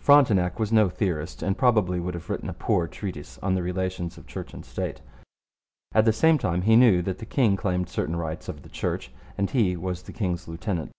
[0.00, 4.18] Frontenac was no theorist, and probably would have written a poor treatise on the relations
[4.18, 5.02] of Church and State.
[5.92, 9.12] At the same time, he knew that the king claimed certain rights over the Church,
[9.36, 10.90] and he was the king's lieutenant.